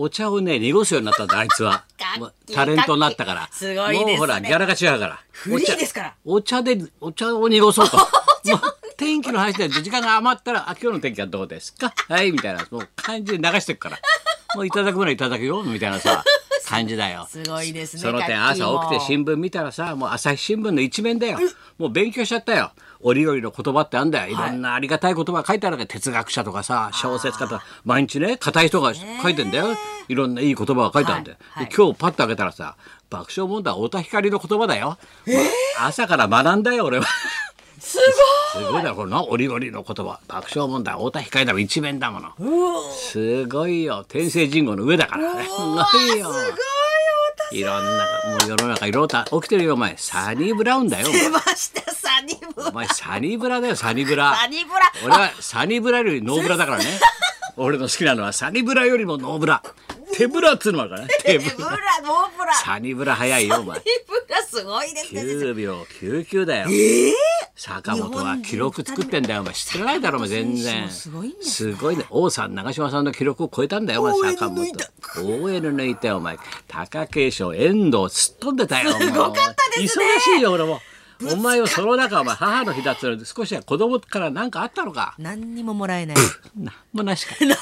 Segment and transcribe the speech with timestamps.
[0.00, 1.84] お茶をね濁すようになったんだ あいつは。
[2.54, 3.48] タレントになったから。
[3.50, 4.12] すごいね。
[4.12, 5.20] もうほらギャラが違うから。
[5.32, 6.14] フリーですから。
[6.24, 7.96] お茶でお茶を濁そうと。
[7.98, 8.60] もう
[8.96, 13.98] 天気の話で時間が余ったら「あ今日の天気はどうですか?」はいみたいなもう感じで流してくから。
[14.54, 16.24] もういただくものはいただくよみたいなさ
[16.68, 17.26] 感じだよ。
[17.30, 18.02] すごいですね。
[18.02, 21.38] その点朝起きて新聞見たらさもう朝日新聞の一面だよ。
[21.78, 22.72] もう勉強しちゃったよ。
[23.00, 24.32] 折々の言葉ってあんだよ。
[24.32, 24.34] い。
[24.34, 25.86] ろんなありがたい言葉書いてあるわけ。
[25.86, 27.64] 哲学者とかさ小説家とか。
[27.84, 29.76] 毎日ね硬い人が書いてんだよ。
[30.08, 31.64] いろんないい言葉が書いてあるんだよ、はい。
[31.64, 31.70] はい。
[31.70, 32.76] で今日パッと開けたらさ
[33.10, 34.98] 爆笑問題太田光の言葉だよ、
[35.80, 37.06] 朝から学んだよ俺は
[37.78, 40.20] すすごいだろこれな折々の言葉。
[40.26, 42.32] 爆笑問題太田光だろ一面だもの。
[42.92, 44.04] すごいよ。
[44.08, 45.44] 天聖人語の上だからね。
[45.44, 46.32] すごいよ。
[46.32, 54.34] すごいいろんなもう世の中いろいろと起きてるよお前サニーブラウンだよ出ましたサニブお前サニーブラだよサニブラ。
[54.36, 54.92] サニブラ。
[55.04, 56.84] 俺はサニブラよりノーブラだからね。
[57.56, 59.62] 俺の好きなのはサニブラよりもノーブラ。
[60.12, 61.08] 手ブラっつうのからね。
[61.22, 61.68] 手ブラブラ
[62.02, 62.54] ノーブラ。
[62.54, 63.78] サニブラ早いよお前。
[63.78, 66.68] サニブラすごいですね9秒99だよ、
[67.60, 69.40] 坂本は記録作ってんだよ。
[69.40, 70.88] お前知ってないだろお前全然。
[70.88, 71.24] すご
[71.90, 72.04] いね。
[72.08, 76.06] 王さん長嶋さんの記録を超えたんだよお前坂本 OL 抜いた。
[76.06, 76.38] よお前。
[76.68, 80.04] 貴景勝遠藤すっ飛んでたよすごかったですね。
[80.04, 80.80] 忙しいよ俺も
[81.20, 85.14] お前はその中お前母の日だっつうの少しは子供から何かあったのか？
[85.18, 86.16] 何にももらえない。
[86.56, 87.34] なんもなしか。
[87.40, 87.56] 何も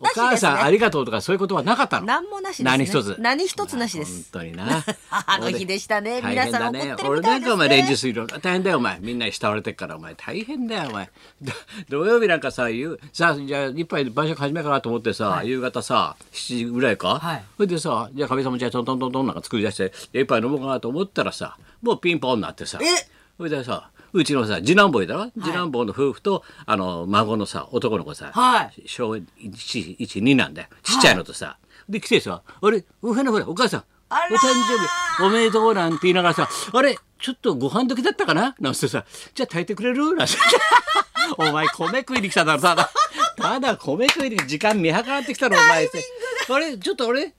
[0.00, 2.06] おなしです母さんあねりがとうとかそういうことはなかったの？
[2.06, 2.70] 何もなしですね。
[2.70, 3.16] 何一つ。
[3.18, 4.30] 何一つなしです。
[4.32, 4.84] 本当にな。
[5.10, 6.20] 母の日でしたね。
[6.22, 7.30] 大皆さん怒ってる俺みたですね。
[7.30, 8.26] ないんかお前連日するの？
[8.26, 8.98] 大変だよお前。
[9.00, 10.14] みんなに慕われてっからお前。
[10.14, 11.10] 大変だよお前。
[11.40, 11.52] ど
[11.88, 17.44] 土曜日なんかさ夕さあじゃあ一杯晩酌始めかなと思ってさ、夕方さ7時ぐらいか、はい。
[17.56, 22.91] それでさじゃあかみさんもじゃあトントントントンなんか作り出してで一杯飲もうかなと思ったらさもうピンポンになってさえ
[23.36, 28.82] それでさうちのさ次男坊いだろ、次男坊の夫婦とあの孫のさ男の子さ、はい。
[28.86, 30.68] 小112なんだよ。
[30.82, 31.56] ちっちゃいのとさ、
[31.88, 32.84] で来てさ「あれ？
[33.00, 33.84] ほらほらお母さん。
[34.10, 36.98] お誕生日おめでとう」なんて言いながらさ「あれ？
[37.18, 40.34] ちょっとご飯時だったかな?」なんてさ「じゃあ炊いてくれる?」なんて。
[41.38, 42.60] お前米食いに来ただろ。
[42.60, 42.90] ただ
[43.36, 45.86] ただ米食いに時間見計らってきたろお前。
[45.86, 46.04] って。
[46.50, 46.76] あれ？
[46.76, 47.32] ちょっとあれ？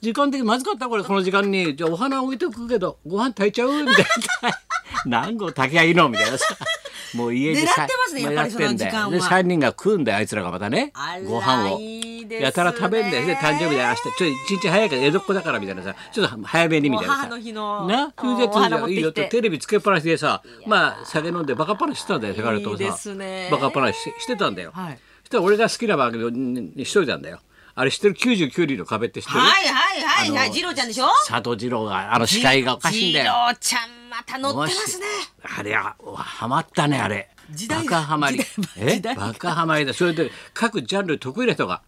[0.00, 0.88] 時間的にまずかった？
[0.88, 1.74] これこの時間に。
[1.74, 3.72] じゃあお花置いておくけどご飯炊いちゃう？
[3.82, 4.04] みたい
[4.42, 4.50] な
[5.06, 6.56] 何合炊きゃいいのみたいなさ。
[7.14, 9.10] もう家でさ狙ってますねやっぱりその時間は。
[9.10, 10.92] で3人が食うんだよあいつらがまたね。
[11.26, 11.80] ご飯を。
[12.30, 13.26] やたら食べんだよ。
[13.26, 15.96] で誕生日で明日ちょっと一日早いから江戸っ子だからみたいなさ。
[16.12, 17.20] ちょっと早めにみたいなさ。
[17.22, 18.12] 母の日のな？
[18.16, 18.94] それでお花持ってきて。
[18.94, 22.84] いいよってテレビつけっぱなしでさまあ酒飲んでバカっぱなししてたんだよセガレトをさ。
[23.50, 24.98] バカっぱなしししてたんだよ、はい。
[25.22, 27.40] そしたら俺が好きな番組ににしといたんだよ
[27.80, 30.52] あれ知ってる？99里の壁って知ってる、はいはいはいはい。
[30.52, 31.06] 次郎ちゃんでしょ？
[31.26, 33.32] 佐藤二郎があの司会がおかしいんだよ。
[33.54, 35.06] 次郎ちゃんまた乗ってますね。
[35.58, 37.30] あれはハマったねあれ。
[37.52, 38.40] 時代バカハマり。
[38.76, 39.00] え？
[39.00, 39.94] バカハマりだ。
[39.94, 41.82] それで各ジャンル得意な人が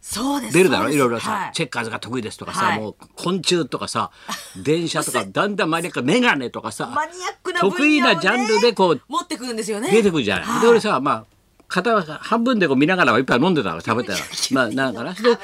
[0.51, 0.91] 出るだろ？
[0.91, 1.53] いろいろさ、はい。
[1.53, 2.81] チェッカーズが得意ですとかさ、はい。
[2.81, 4.11] もう昆虫とかさ
[4.65, 9.91] 電車とかだんだんマニアックメガネとかさマニアックな分野をね得意なジャンルでこう持ってくるんですよね。
[9.91, 10.45] 出てくるじゃない。
[10.47, 10.63] はい。
[10.63, 11.27] で俺さまあ
[11.73, 14.19] 片は半分でこう見ながら一杯飲んでたら食べたら。
[14.53, 15.15] まあなんかな。
[15.17, 15.39] で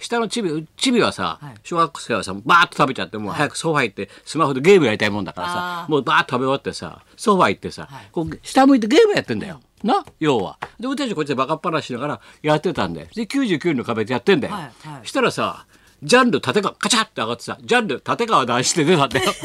[0.00, 9.60] 下のチビチビはさ、小学生はさバーッと食べちゃってもう早くソファ行ってスマホでゲームやりたいもんだからさもうバーッと食べ終わってさソファ行ってさ、こう下向いてゲームやってんだよ。
[9.84, 10.04] な？
[10.18, 10.58] 要は。
[10.78, 15.06] で俺たちこっちでバカっぱなししながらやってたんでで99の壁でやってんだよ、はいはい。
[15.06, 15.66] したらさ
[16.02, 19.32] ジャンル立川カチャッて上がってさジャンル立川男子って出たんだよ。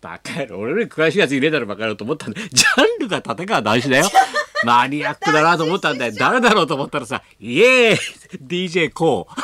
[0.00, 4.10] バカ野郎俺より詳しいやつ入れたらバカ野郎と思ったんでジャンルが立川男子だよ
[4.64, 6.12] マニアックだなと思ったんだよ。
[6.16, 7.98] 誰だろうと思ったらさイエーイ
[8.46, 9.42] DJ コー。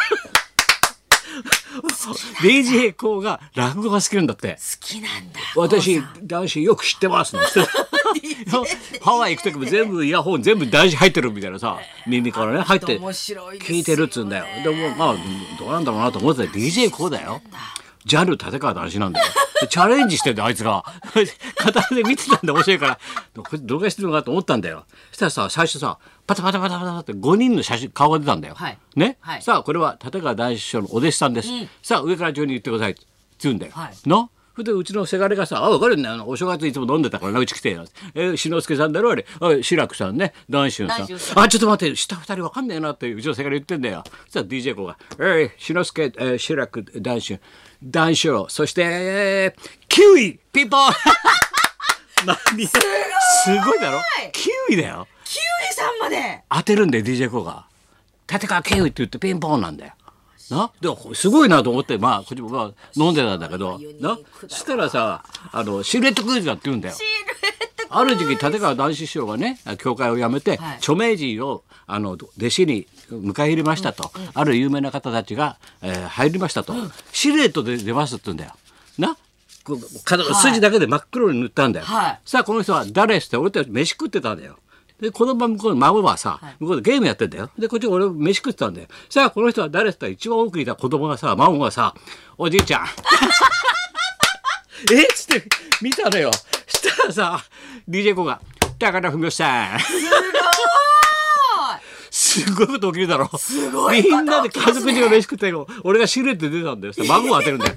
[2.41, 4.55] DJ コーが落語が好きなんだって。
[4.55, 7.43] 好きなんだ私男子よく知ってますの。
[9.03, 14.47] ハワイ行く時も全部イヤホン全部男子入ってるみたいなさ 耳からね入って聞いてるっつうんだよ。
[14.65, 15.17] でもまあ
[15.59, 16.47] どうなんだろうなと思ってた。
[16.47, 17.43] ら DJ こうだよ
[18.09, 19.27] ジャンル立川男子なんだよ。
[19.61, 20.85] でチャレンジしてんだよあいつが
[21.57, 22.99] 片手で見てたんで面白いから。
[23.37, 24.85] これどれぐらいしてるのかと思ったんだよ。
[25.11, 28.79] そしたらさ最初さパタパタパタパタって5人の写真顔が出たんだよ、はい。
[28.97, 29.43] ね、はい。
[29.43, 31.49] さあこれは立川談志師匠のお弟子さんです、
[31.83, 32.93] さあ上から順に言ってください。
[32.93, 33.03] って
[33.41, 34.09] 言うんだよ、はい。
[34.09, 34.29] な
[34.59, 36.25] それでうちのせがれがさ「あ分かるんだよ。
[36.27, 37.85] お正月いつも飲んでたからなうち来てよ」
[38.17, 39.13] え志の輔さんだろ？
[39.13, 39.25] あれ。
[39.41, 40.33] あ志らくさんね。
[40.51, 41.39] 談春さん。
[41.39, 41.95] あちょっと待って。
[41.95, 44.03] 下二人分かんねえなってうちのせがれ言ってんだよ。
[44.25, 47.41] そしたら DJ 子が「えい志の輔、えー、志らく談春。
[47.85, 50.91] 談志郎そして、えー、キウイピンポン!
[52.27, 52.67] 」何？
[52.67, 52.77] す
[53.65, 53.79] ごい。
[53.79, 54.01] だろ？
[54.33, 55.07] キウイだよ。
[55.25, 55.41] キウ
[55.71, 56.43] イさんまで。
[56.51, 57.67] 当てるんだよ DJ コが
[58.29, 59.93] 「立川キウイ」って言ってピンポンなんだよ。
[60.51, 60.71] な？
[60.81, 64.11] ですごいなと思ってまあこっちもまあ飲んでたんだけどな？
[64.11, 64.19] わ。
[64.43, 66.95] そしたらさあのシルエットクイズだって言うんだよ。
[67.91, 70.77] ある時期立川談志師匠がね教会を辞めて、はい。
[70.77, 76.75] 著名人をあの弟子に迎え入れましたと、ある有名な方たちが、えー入りましたと、
[77.13, 78.53] シルエットで出ますって言うんだよ。
[78.99, 79.17] な？
[80.43, 81.87] 筋だけで真っ黒に塗ったんだよ。
[81.87, 82.21] はい。
[82.27, 84.59] さあこの人は誰って俺たち飯食ってたんだよ。
[85.01, 87.51] で子供は向こうの孫はさ、向こうでゲームやってんだよ。
[87.59, 88.89] でこっち俺飯食ってたんだよ。
[89.09, 91.95] さあこの人は誰っつったら一番奥にいた子供がさ孫がさ
[92.37, 92.87] 「おじいちゃん」
[94.93, 95.49] えっつって
[95.81, 96.31] 見たのよ。
[96.67, 97.45] したらさ
[97.89, 98.41] DJ 子が
[98.79, 99.79] 「高田文夫さん」
[102.11, 103.31] すごいこと起きるだろ。
[103.39, 106.93] すごいみんなで家族中が飯食ってるの俺がシルエットで出たんだよ。
[106.93, 107.75] さ孫が当てるんだよ。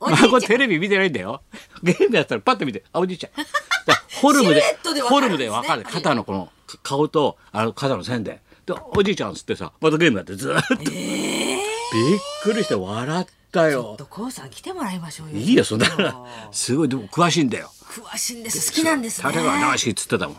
[0.00, 1.42] 孫テレビ見てないんだよ。
[1.82, 3.32] ゲームやったらパッと見て、あ、おじいちゃん。
[4.20, 5.84] フォルムでフォルムで分かる。
[5.84, 6.50] 肩のこの
[6.82, 8.40] 顔と、あの肩の線で。
[8.66, 10.76] で、おじいちゃんっつってさ、またゲームやってずーっと。
[10.76, 13.94] びっくりして笑ったよ。
[13.96, 16.26] とこうさん来てもらいましょうよいいよ、そんなの。
[16.52, 17.70] すごい、でも詳しいんだよ。
[17.88, 20.36] 詳しいんです好きなんですね立川談志っつってたもん。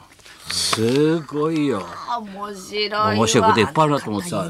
[0.51, 1.85] すごいよ。
[2.09, 4.49] あ面白いわ面白いこといっぱいあるなと思ってさ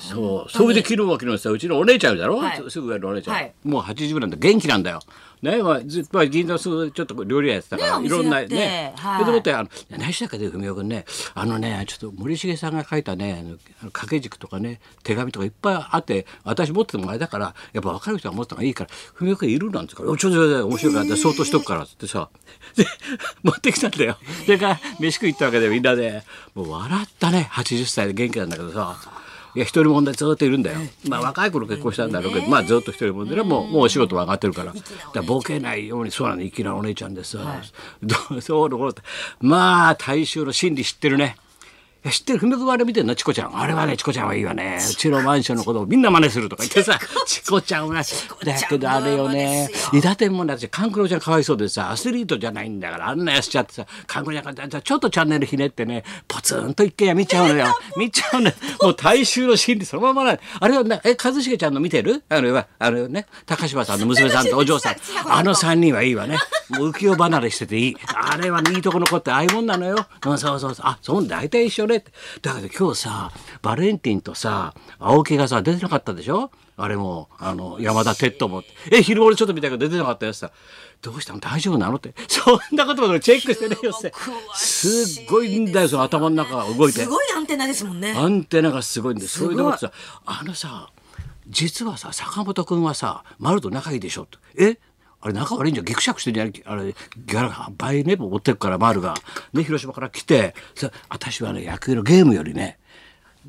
[0.00, 5.00] そうそれで昨日は昨日さうちのお姉ちゃんだろ、はいすぐ上のお姉ちゃん、はいもう80なんだ元気なんだよ。
[5.50, 8.92] ねまあ、ずっと銀座すぐちょっと料理屋やってたから、ねいろんなね。
[8.96, 9.24] はい。
[9.24, 11.04] で思ってあの何したかで文雄君ね
[11.34, 13.58] あのねちょっと森重さんが書いたねあのあの
[13.90, 22.28] 掛け軸とかね手紙とかいっぱいあって私持っててもあれだからやっぱ分かる人が持ってた方がいいから文雄君いるなんて言うから「ちょちょっと面白いからって相当しとくから」っつってさ。
[22.76, 22.84] で
[23.42, 24.18] 持ってきたんだよ。
[24.44, 26.22] それから飯食い行ったわけでみんなで。
[26.54, 27.48] もう笑ったね。
[27.52, 29.15] 80歳で元気なんだけどさ。
[29.56, 30.78] いや一人もんでずっといるんだよ。
[31.08, 34.74] まあ若い頃結婚したんだろうけど、まあずっと一人もんでね、もうもうお仕事は上がってるから。
[35.14, 37.38] だボケないようにそうなの粋なお姉ちゃんでさ、
[38.04, 38.94] どうそうのこうの
[39.40, 41.38] まあ大衆の心理知ってるね。
[42.10, 42.38] 知ってる？
[42.38, 43.14] 文君あれ見てんの？
[43.14, 43.58] チコちゃん。
[43.58, 44.78] あれはねチコちゃんはいいわね。
[44.78, 46.98] うちのマンションのことをみんな真似するとか言ってさ。
[47.26, 47.96] チコちゃんは。
[47.96, 57.66] だけどあれよね伊達天もだって勘九郎ちゃんかわいそうでさアスリートじゃないんだからあんなやしちゃってさ勘九郎ちゃんがちょっとチャンネルひねってねポツンと一軒家見ちゃうのよ。
[57.96, 58.54] 見ちゃうのよ。
[58.82, 62.22] もう大衆の心理そのままないあれはねえ一茂ちゃんの見てる？
[62.28, 62.66] あれは。
[62.78, 64.96] あれね高島さんの娘さんとお嬢さん。
[65.28, 66.38] あの三人はいいわね。
[66.68, 67.96] もう浮世離れしてていい。
[68.14, 70.86] あれはいいとこの子ってああいうもんなのよ、うん、そうそうそう。
[70.86, 72.12] あそう大体一緒ねって。
[72.42, 73.32] だけど今日さ
[73.62, 76.50] バレンティンとさ青木がさ出てなかったでしょ？
[76.78, 78.62] あれもあの山田哲人も。
[78.92, 80.52] え昼俺ちょっと見たけど出てなかったやつさ。
[81.02, 81.40] どうしたの？
[81.40, 81.96] 大丈夫なの？
[81.96, 82.14] って。
[82.28, 84.12] そんなことまでチェックしてねえよって。
[84.54, 87.00] すっごいんだよその頭の中が動いて。
[87.00, 88.12] すごいアンテナですもんね。
[88.12, 89.50] アンテナがすごいんでそごい。
[89.50, 89.92] れでもってさ
[90.26, 90.90] あのさ
[91.48, 94.38] 実はさ坂本君はさ丸と仲いいでしょって。
[94.58, 94.78] え？
[95.20, 95.84] あれ仲悪いんじゃん。
[95.84, 99.14] ぎくしゃくしてんじゃんあれギャラが倍ね持ってくから丸が。
[99.52, 102.78] ね広島から来てさ私はね野球のゲームよりね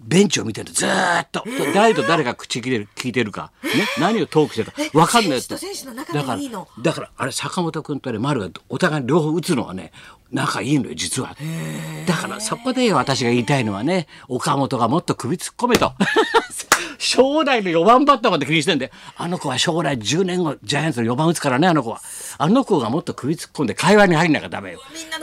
[0.06, 4.98] ベンチを見てるずーっと、誰と誰が口切れる聞いてるか、ね、何をトークしてるか。
[5.06, 6.40] 分かんない選手だから
[6.82, 9.92] だからあれ坂本君とね丸がお互いに両方打つのはね
[10.32, 11.36] 仲いいのよ実は。
[12.06, 15.94] だからそこで私が言いたいのはね岡本がもっと首突っ込めと。
[17.00, 22.02] 将来の4番バッターまで気にしてんであの子は将来10年後ジャイアンツの4番打つからねあの子は。
[22.38, 24.80] あの子がもっと首突っ込んで会話に入んなきゃダメよ。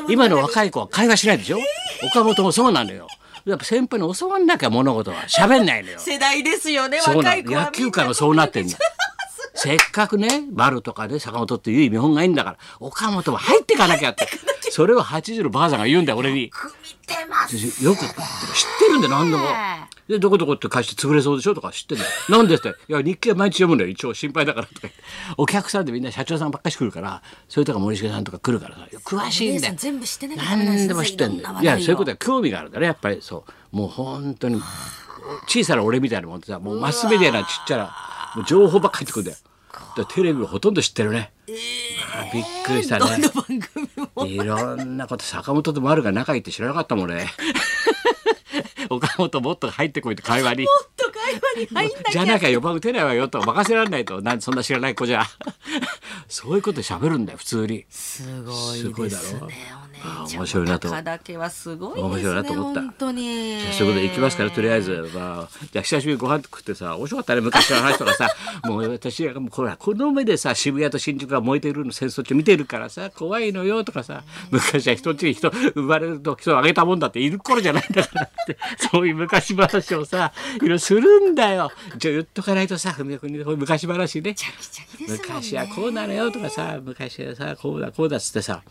[0.08, 1.58] 今の若い子は会話しないでしょ？
[2.04, 3.08] 岡本もそうなのよ
[3.44, 5.98] やっぱ先輩に教わんなきゃ物事は喋んないのよ。
[5.98, 8.78] 世代ですよね若い子は野球界もそうなってんだ。
[9.54, 14.28] せっかくね丸とかで坂本っていう見本がいいんだから岡本も入っていかなきゃって
[14.70, 16.50] それを80のばあさんが言うんだよ俺に。
[16.50, 18.10] 組みてますよく知っ
[18.78, 19.42] てるんだよ何でも
[20.08, 22.10] でどこどこって会社潰れそうでしょとか知ってんだよ。
[22.28, 22.68] なんでって。
[22.88, 23.90] いや日記は毎日読むんだよ。
[23.90, 25.00] 一応心配だからとか言って。
[25.38, 28.86] お客さんでみんな社長さんばっかし来るからそれとか森重さんとか来るからさ。
[29.02, 29.74] 詳しいんだよ。
[29.76, 31.58] 全部知ってなきゃダメなんです何でも知ってんだよ。
[31.60, 33.18] いやそういうことは興味があるんだねやっぱり。
[33.22, 33.76] そう。
[33.76, 34.60] もう本当に
[35.46, 37.96] 小さな俺みたいなもんってさもうマスメディアなちっちゃな
[38.36, 39.38] もう情報ばっかり入ってくるんだよ。
[39.96, 43.04] だテレビをほとんど知ってるね、まあびっくりしたね。
[44.26, 47.26] いろんなこと坂本と丸が仲いいって知らなかったもん俺。
[48.90, 50.66] 岡本もっと入ってこいって会話に
[51.32, 52.12] もっと会話に入んなきゃ。
[52.12, 54.20] じゃなきゃ4番打てないわよと任せられないと。
[54.20, 55.24] なんそんな知らない子じゃ。
[56.28, 57.84] そういうこと喋るんだよ普通に。
[57.90, 59.54] すごすごいですねお姉
[60.28, 60.88] ちゃん面白いなと。
[60.88, 62.80] 高だけはすごいですね面白いなと思った。
[62.80, 63.60] 本当に。
[63.60, 68.28] じゃあそういうことで行きますからとりあえず、まあ、じゃあ久しぶりにご飯食ってさ面白かったね昔の話とかさ。
[68.64, 74.22] もう私はもうこれこの目でさ渋谷と新宿が燃えてるの戦争中見てるからさ怖いのよとかさ。
[74.50, 78.56] 昔は人んちに人生まれると人をあげたもんだっている頃じゃないんだからって。
[78.90, 81.70] そういう昔話をさいろいろするんだよ。
[81.96, 84.34] じゃあ言っとかないとさ文也君に昔話ね。
[85.08, 88.62] 昔はこうなのよとかさ昔はさこうだこうだっつってさ。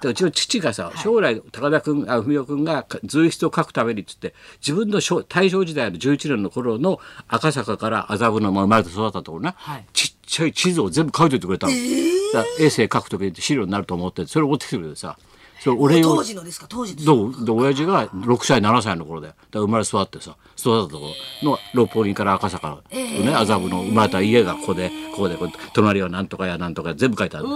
[0.00, 9.86] でうちの父がさ将来高田君あ文雄君が随筆を書くためにっつって自分の小大正時代の11年の頃の赤坂から麻布のまあ生まれて育ったところな、はい。
[9.92, 11.72] ちっちゃい地図を全部書いといてくれたの。
[11.72, 15.18] だから衛星書く時に資料になると思ってそれを持ってきてくれてさ
[15.60, 16.66] そう俺よ当時のですか？
[16.68, 19.32] 当時ですどうで親父が6歳7歳の頃で。
[19.52, 21.06] 生まれ育ってさ育ったとこ
[21.42, 25.36] ろの六本木から赤坂の、ね麻布の生まれた家がここでここで
[25.72, 27.46] 隣はなんとかやなんとか全部書いてある。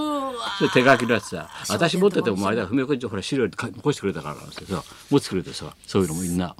[0.58, 2.66] それ手書きのやつさ私持ってても前だ。
[2.66, 6.56] 文岡君ほら資料残してくれたからなんてさ持ってくれてさそういうのもみんな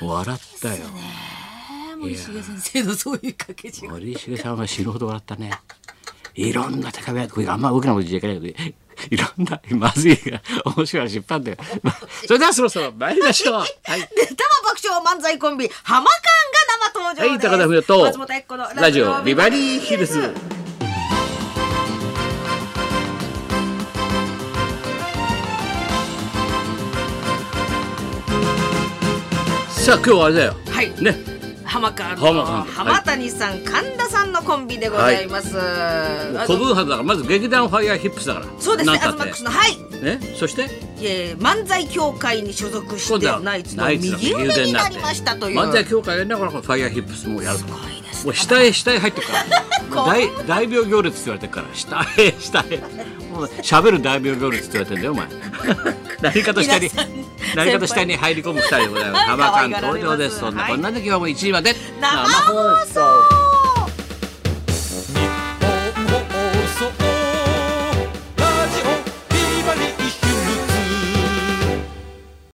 [0.00, 0.74] 笑ったよ。
[0.76, 1.40] えー
[2.00, 3.86] 森重先生のそういう掛け軸。
[3.86, 5.50] 森重さんは死ぬほど笑ったね。
[6.34, 8.74] いろんな手紙があんま大きなこと言っちゃいけないけど
[9.10, 10.40] いろんなまずいが
[10.76, 16.20] 面白い話いっぱいあそれではそろそろ参りましょう はいで玉爆笑漫才コンビハマカン
[16.90, 20.34] が生登場ですはい高田文夫と松本明子のラジオビバリーヒルズ。
[29.90, 30.54] さあ今日はあれだよ。
[30.70, 31.39] はいね。
[31.70, 38.46] 浜川浜谷さん、神田さんのコンビでございます、古文派だからまず劇団ファイヤーヒップスだから。
[38.58, 39.76] そうですねアズマックスのはい。
[40.02, 40.18] ね。
[40.36, 40.68] そして？
[41.00, 45.58] えー漫才協会に所属してナイツの右腕になりましたという。
[45.60, 47.66] 漫才協会やりながらこのファイヤーヒップスもやると。
[47.66, 47.89] すごいです
[48.24, 49.44] もう下へ下へ入ってるから。
[50.06, 52.76] 大大病行列って言われてるから下へ下へ。
[53.32, 55.26] もう喋る大病行列って言われてんだよお前。
[56.34, 56.90] 何かと下に
[57.54, 59.24] 何かと下に入り込む二人でございます。
[59.26, 60.38] 浜館登場です。
[60.38, 63.39] そんなこんなで今日も1時まで生放送